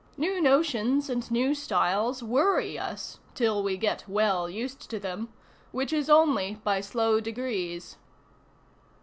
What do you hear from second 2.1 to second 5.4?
worry us, till we get well used to them,